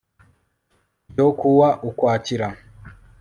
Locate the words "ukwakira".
1.89-2.47